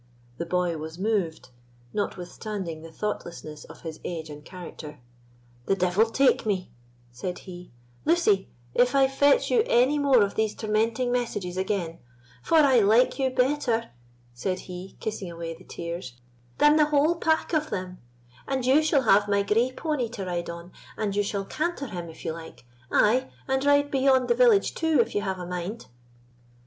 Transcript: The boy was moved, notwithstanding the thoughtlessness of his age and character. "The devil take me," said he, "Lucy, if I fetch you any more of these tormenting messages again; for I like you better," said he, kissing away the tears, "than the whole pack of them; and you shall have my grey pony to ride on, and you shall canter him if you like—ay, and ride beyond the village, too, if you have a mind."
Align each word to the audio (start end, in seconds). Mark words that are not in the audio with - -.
The 0.39 0.47
boy 0.47 0.77
was 0.77 0.97
moved, 0.97 1.49
notwithstanding 1.93 2.81
the 2.81 2.91
thoughtlessness 2.91 3.65
of 3.65 3.81
his 3.81 3.99
age 4.03 4.31
and 4.31 4.43
character. 4.43 4.99
"The 5.67 5.75
devil 5.75 6.09
take 6.09 6.43
me," 6.43 6.71
said 7.11 7.37
he, 7.45 7.71
"Lucy, 8.03 8.49
if 8.73 8.95
I 8.95 9.07
fetch 9.07 9.51
you 9.51 9.61
any 9.67 9.99
more 9.99 10.23
of 10.23 10.33
these 10.33 10.55
tormenting 10.55 11.11
messages 11.11 11.55
again; 11.55 11.99
for 12.41 12.55
I 12.55 12.79
like 12.79 13.19
you 13.19 13.29
better," 13.29 13.91
said 14.33 14.61
he, 14.61 14.97
kissing 14.99 15.29
away 15.29 15.53
the 15.53 15.63
tears, 15.65 16.13
"than 16.57 16.77
the 16.77 16.85
whole 16.85 17.17
pack 17.17 17.53
of 17.53 17.69
them; 17.69 17.99
and 18.47 18.65
you 18.65 18.81
shall 18.81 19.03
have 19.03 19.27
my 19.29 19.43
grey 19.43 19.71
pony 19.71 20.09
to 20.09 20.25
ride 20.25 20.49
on, 20.49 20.71
and 20.97 21.15
you 21.15 21.21
shall 21.21 21.45
canter 21.45 21.85
him 21.85 22.09
if 22.09 22.25
you 22.25 22.33
like—ay, 22.33 23.29
and 23.47 23.65
ride 23.65 23.91
beyond 23.91 24.29
the 24.29 24.33
village, 24.33 24.73
too, 24.73 24.99
if 24.99 25.13
you 25.13 25.21
have 25.21 25.37
a 25.37 25.45
mind." 25.45 25.85